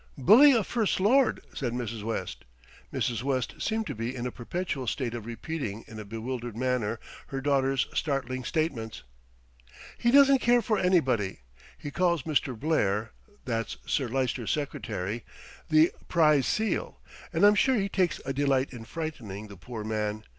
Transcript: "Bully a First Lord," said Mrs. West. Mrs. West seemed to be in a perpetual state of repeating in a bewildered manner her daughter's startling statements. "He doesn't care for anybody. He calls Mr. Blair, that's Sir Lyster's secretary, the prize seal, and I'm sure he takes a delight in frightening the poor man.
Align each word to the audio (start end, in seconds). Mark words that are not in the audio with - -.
"Bully 0.17 0.51
a 0.51 0.63
First 0.63 0.99
Lord," 0.99 1.41
said 1.53 1.73
Mrs. 1.73 2.01
West. 2.01 2.43
Mrs. 2.91 3.21
West 3.21 3.53
seemed 3.61 3.85
to 3.85 3.93
be 3.93 4.15
in 4.15 4.25
a 4.25 4.31
perpetual 4.31 4.87
state 4.87 5.13
of 5.13 5.27
repeating 5.27 5.85
in 5.87 5.99
a 5.99 6.05
bewildered 6.05 6.57
manner 6.57 6.99
her 7.27 7.39
daughter's 7.39 7.85
startling 7.93 8.43
statements. 8.43 9.03
"He 9.99 10.09
doesn't 10.09 10.39
care 10.39 10.63
for 10.63 10.79
anybody. 10.79 11.41
He 11.77 11.91
calls 11.91 12.23
Mr. 12.23 12.59
Blair, 12.59 13.11
that's 13.45 13.77
Sir 13.85 14.07
Lyster's 14.07 14.49
secretary, 14.49 15.23
the 15.69 15.91
prize 16.07 16.47
seal, 16.47 16.99
and 17.31 17.45
I'm 17.45 17.53
sure 17.53 17.75
he 17.75 17.87
takes 17.87 18.19
a 18.25 18.33
delight 18.33 18.73
in 18.73 18.85
frightening 18.85 19.49
the 19.49 19.55
poor 19.55 19.83
man. 19.83 20.23